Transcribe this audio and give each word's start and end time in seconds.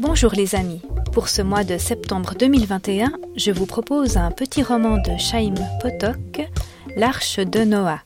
Bonjour 0.00 0.32
les 0.32 0.54
amis. 0.54 0.80
Pour 1.12 1.28
ce 1.28 1.42
mois 1.42 1.62
de 1.62 1.76
septembre 1.76 2.32
2021, 2.34 3.12
je 3.36 3.50
vous 3.50 3.66
propose 3.66 4.16
un 4.16 4.30
petit 4.30 4.62
roman 4.62 4.96
de 4.96 5.18
Chaim 5.18 5.52
Potok, 5.82 6.48
L'Arche 6.96 7.38
de 7.38 7.64
Noah. 7.64 8.00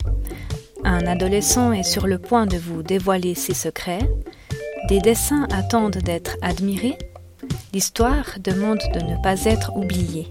Un 0.83 1.07
adolescent 1.07 1.71
est 1.71 1.85
sur 1.85 2.09
le 2.09 2.19
point 2.19 2.46
de 2.46 2.59
vous 2.59 2.83
dévoiler 2.83 3.37
ses 3.37 3.54
secrets. 3.54 4.11
Des 4.88 4.99
dessins 4.99 5.47
attendent 5.53 5.99
d'être 5.99 6.37
admirés. 6.43 6.99
L'histoire 7.72 8.38
demande 8.40 8.81
de 8.92 8.99
ne 8.99 9.22
pas 9.22 9.45
être 9.45 9.76
oubliée. 9.76 10.26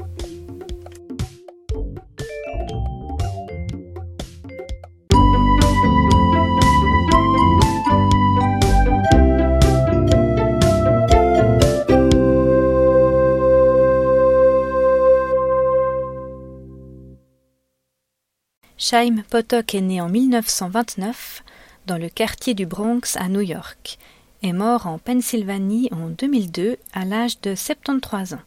Chaim 18.86 19.24
Potok 19.30 19.76
est 19.76 19.82
né 19.82 20.02
en 20.02 20.10
1929 20.10 21.46
dans 21.88 21.98
le 21.98 22.10
quartier 22.10 22.54
du 22.54 22.66
Bronx 22.66 23.16
à 23.16 23.30
New 23.30 23.40
York 23.40 23.98
et 24.42 24.52
mort 24.52 24.88
en 24.88 24.98
Pennsylvanie 24.98 25.88
en 25.94 26.10
2002 26.10 26.76
à 26.92 27.06
l'âge 27.06 27.40
de 27.40 27.56
73 27.56 28.34
ans. 28.34 28.42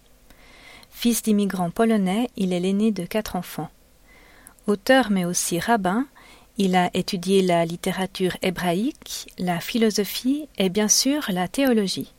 Fils 0.90 1.22
d'immigrants 1.22 1.70
polonais, 1.70 2.28
il 2.36 2.52
est 2.52 2.60
l'aîné 2.60 2.92
de 2.92 3.06
quatre 3.06 3.34
enfants. 3.34 3.70
Auteur 4.66 5.10
mais 5.10 5.24
aussi 5.24 5.58
rabbin, 5.58 6.06
il 6.58 6.76
a 6.76 6.90
étudié 6.92 7.40
la 7.40 7.64
littérature 7.64 8.36
hébraïque, 8.42 9.32
la 9.38 9.58
philosophie 9.58 10.50
et 10.58 10.68
bien 10.68 10.88
sûr 10.88 11.24
la 11.30 11.48
théologie. 11.48 12.12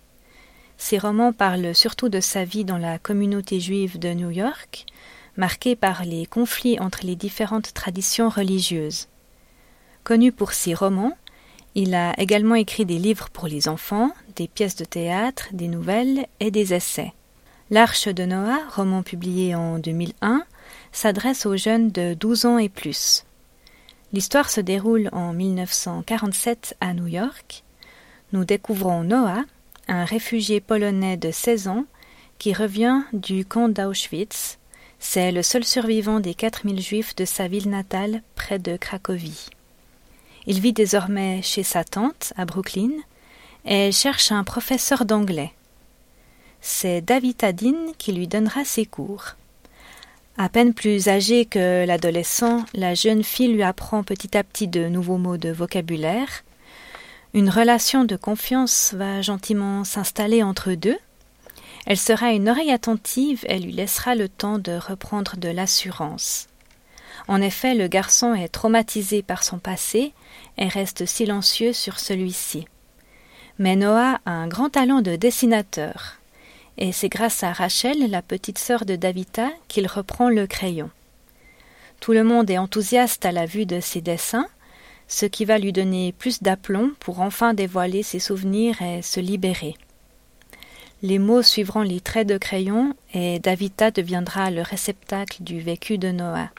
Ses 0.80 0.98
romans 0.98 1.34
parlent 1.34 1.76
surtout 1.76 2.10
de 2.10 2.20
sa 2.20 2.46
vie 2.46 2.66
dans 2.66 2.80
la 2.80 2.98
communauté 2.98 3.60
juive 3.60 4.00
de 4.00 4.12
New 4.16 4.32
York, 4.32 4.88
marqué 5.38 5.76
par 5.76 6.04
les 6.04 6.26
conflits 6.26 6.80
entre 6.80 7.06
les 7.06 7.16
différentes 7.16 7.74
traditions 7.74 8.30
religieuses. 8.30 9.08
Connu 10.04 10.32
pour 10.32 10.52
ses 10.54 10.74
romans, 10.74 11.18
il 11.76 11.94
a 11.94 12.20
également 12.20 12.56
écrit 12.56 12.86
des 12.86 12.98
livres 12.98 13.30
pour 13.30 13.48
les 13.48 13.68
enfants, 13.68 14.12
des 14.36 14.48
pièces 14.48 14.76
de 14.76 14.86
théâtre, 14.86 15.50
des 15.52 15.68
nouvelles 15.68 16.26
et 16.40 16.50
des 16.50 16.74
essais. 16.74 17.14
L'Arche 17.70 18.08
de 18.08 18.24
Noah, 18.24 18.62
roman 18.76 19.04
publié 19.04 19.54
en 19.54 19.78
2001, 19.78 20.44
s'adresse 20.92 21.46
aux 21.46 21.58
jeunes 21.58 21.92
de 21.92 22.14
12 22.14 22.46
ans 22.46 22.58
et 22.58 22.70
plus. 22.70 23.26
L'histoire 24.14 24.50
se 24.50 24.62
déroule 24.62 25.10
en 25.12 25.34
1947 25.34 26.78
à 26.80 26.94
New 26.94 27.08
York. 27.08 27.64
Nous 28.32 28.46
découvrons 28.46 29.04
Noah, 29.04 29.44
un 29.88 30.06
réfugié 30.06 30.62
polonais 30.62 31.18
de 31.18 31.30
16 31.30 31.68
ans 31.68 31.86
qui 32.40 32.54
revient 32.54 33.02
du 33.14 33.46
camp 33.46 33.68
d'Auschwitz 33.70 34.58
c'est 35.00 35.32
le 35.32 35.44
seul 35.44 35.64
survivant 35.64 36.20
des 36.20 36.34
4000 36.34 36.82
juifs 36.82 37.16
de 37.16 37.26
sa 37.26 37.48
ville 37.48 37.70
natale 37.70 38.22
près 38.36 38.60
de 38.60 38.78
Cracovie. 38.78 39.48
Il 40.48 40.60
vit 40.60 40.74
désormais 40.74 41.42
chez 41.42 41.64
sa 41.64 41.84
tante 41.84 42.34
à 42.38 42.46
Brooklyn 42.46 42.92
et 43.66 43.92
cherche 43.92 44.32
un 44.32 44.44
professeur 44.44 45.06
d'anglais. 45.06 45.52
C'est 46.62 47.02
David 47.02 47.44
Adin 47.44 47.94
qui 47.98 48.14
lui 48.14 48.28
donnera 48.28 48.66
ses 48.66 48.86
cours. 48.86 49.36
À 50.38 50.50
peine 50.50 50.74
plus 50.74 51.10
âgée 51.10 51.46
que 51.46 51.86
l'adolescent, 51.86 52.66
la 52.74 52.94
jeune 52.94 53.24
fille 53.24 53.54
lui 53.54 53.64
apprend 53.64 54.04
petit 54.04 54.38
à 54.38 54.44
petit 54.44 54.68
de 54.68 54.88
nouveaux 54.88 55.18
mots 55.18 55.38
de 55.38 55.50
vocabulaire. 55.50 56.44
Une 57.34 57.50
relation 57.50 58.06
de 58.06 58.16
confiance 58.16 58.94
va 58.94 59.22
gentiment 59.22 59.84
s'installer 59.84 60.44
entre 60.44 60.72
eux 60.72 60.78
deux, 60.78 60.98
elle 61.88 61.98
sera 61.98 62.34
une 62.34 62.50
oreille 62.50 62.74
attentive 62.74 63.46
et 63.48 63.60
lui 63.60 63.72
laissera 63.72 64.14
le 64.14 64.28
temps 64.28 64.60
de 64.60 64.74
reprendre 64.74 65.38
de 65.38 65.48
l'assurance. 65.48 66.50
En 67.30 67.42
effet, 67.42 67.76
le 67.76 67.88
garçon 67.88 68.34
est 68.34 68.50
traumatisé 68.50 69.24
par 69.24 69.42
son 69.42 69.58
passé 69.58 70.12
et 70.58 70.68
reste 70.68 71.06
silencieux 71.06 71.72
sur 71.72 72.00
celui-ci. 72.00 72.68
Mais 73.58 73.78
Noah 73.78 74.20
a 74.26 74.32
un 74.32 74.50
grand 74.50 74.70
talent 74.70 75.02
de 75.02 75.16
dessinateur, 75.16 76.20
et 76.78 76.92
c'est 76.92 77.08
grâce 77.08 77.42
à 77.42 77.54
Rachel, 77.54 78.12
la 78.12 78.22
petite 78.22 78.60
sœur 78.60 78.84
de 78.84 78.98
Davita, 78.98 79.50
qu'il 79.70 79.88
reprend 79.88 80.28
le 80.28 80.46
crayon. 80.46 80.90
Tout 82.02 82.12
le 82.12 82.26
monde 82.26 82.50
est 82.50 82.58
enthousiaste 82.58 83.26
à 83.26 83.32
la 83.32 83.46
vue 83.46 83.66
de 83.66 83.80
ses 83.80 84.02
dessins, 84.02 84.50
ce 85.08 85.26
qui 85.26 85.46
va 85.46 85.58
lui 85.58 85.72
donner 85.72 86.12
plus 86.12 86.44
d'aplomb 86.44 86.92
pour 87.00 87.22
enfin 87.22 87.54
dévoiler 87.54 88.04
ses 88.04 88.20
souvenirs 88.20 88.82
et 88.82 89.02
se 89.02 89.22
libérer. 89.22 89.76
Les 91.04 91.20
mots 91.20 91.44
suivront 91.44 91.84
les 91.84 92.02
traits 92.02 92.28
de 92.28 92.40
crayon 92.40 92.96
et 93.14 93.38
Davita 93.40 93.92
deviendra 93.92 94.50
le 94.50 94.64
réceptacle 94.64 95.44
du 95.44 95.60
vécu 95.60 96.00
de 96.00 96.10
Noah. 96.10 96.50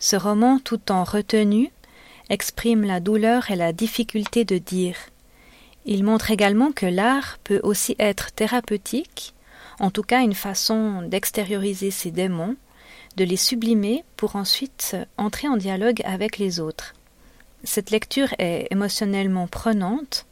Ce 0.00 0.16
roman, 0.16 0.58
tout 0.58 0.90
en 0.90 1.04
retenue, 1.04 1.70
exprime 2.28 2.82
la 2.82 2.98
douleur 2.98 3.52
et 3.52 3.56
la 3.56 3.72
difficulté 3.72 4.44
de 4.44 4.58
dire. 4.58 4.96
Il 5.86 6.02
montre 6.02 6.32
également 6.32 6.72
que 6.72 6.86
l'art 6.86 7.38
peut 7.44 7.60
aussi 7.62 7.94
être 8.00 8.32
thérapeutique, 8.32 9.34
en 9.78 9.90
tout 9.90 10.02
cas 10.02 10.22
une 10.22 10.34
façon 10.34 11.02
d'extérioriser 11.02 11.92
ses 11.92 12.10
démons, 12.10 12.56
de 13.16 13.24
les 13.24 13.36
sublimer 13.36 14.02
pour 14.16 14.34
ensuite 14.34 14.96
entrer 15.16 15.46
en 15.46 15.56
dialogue 15.56 16.02
avec 16.04 16.38
les 16.38 16.58
autres. 16.58 16.94
Cette 17.62 17.90
lecture 17.90 18.34
est 18.38 18.66
émotionnellement 18.70 19.46
prenante, 19.46 20.26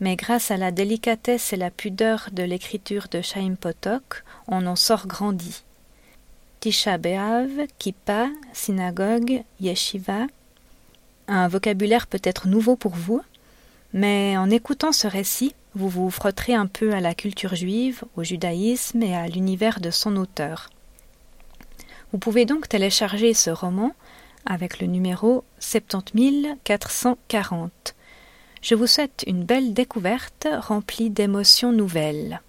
mais 0.00 0.16
grâce 0.16 0.50
à 0.50 0.56
la 0.56 0.70
délicatesse 0.70 1.52
et 1.52 1.56
la 1.56 1.70
pudeur 1.70 2.28
de 2.32 2.42
l'écriture 2.42 3.06
de 3.10 3.20
Chaim 3.20 3.54
Potok, 3.60 4.24
on 4.48 4.66
en 4.66 4.76
sort 4.76 5.06
grandi. 5.06 5.62
Tisha 6.60 6.98
B'Av, 6.98 7.50
Kippa, 7.78 8.28
synagogue, 8.52 9.42
yeshiva. 9.60 10.26
Un 11.28 11.48
vocabulaire 11.48 12.06
peut-être 12.06 12.48
nouveau 12.48 12.76
pour 12.76 12.92
vous, 12.92 13.22
mais 13.92 14.36
en 14.36 14.50
écoutant 14.50 14.92
ce 14.92 15.06
récit, 15.06 15.54
vous 15.74 15.88
vous 15.88 16.10
frotterez 16.10 16.54
un 16.54 16.66
peu 16.66 16.92
à 16.92 17.00
la 17.00 17.14
culture 17.14 17.54
juive, 17.54 18.02
au 18.16 18.24
judaïsme 18.24 19.02
et 19.02 19.14
à 19.14 19.28
l'univers 19.28 19.80
de 19.80 19.90
son 19.90 20.16
auteur. 20.16 20.70
Vous 22.12 22.18
pouvez 22.18 22.46
donc 22.46 22.68
télécharger 22.68 23.34
ce 23.34 23.50
roman 23.50 23.92
avec 24.46 24.80
le 24.80 24.86
numéro 24.86 25.44
70440 25.60 27.94
je 28.62 28.74
vous 28.74 28.86
souhaite 28.86 29.24
une 29.26 29.44
belle 29.44 29.74
découverte 29.74 30.46
remplie 30.60 31.10
d'émotions 31.10 31.72
nouvelles. 31.72 32.40